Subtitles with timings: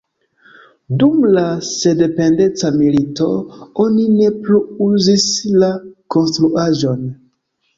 [1.01, 3.27] Dum la sendependeca milito
[3.85, 5.29] oni ne plu uzis
[5.65, 5.71] la
[6.17, 7.07] konstruaĵon.